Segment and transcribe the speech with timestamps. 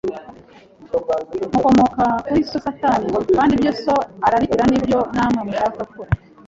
[1.51, 3.05] Mukomoka kuri so Satani,
[3.37, 6.09] kandi ibyo so ararikira ni byo namwe mushaka gukora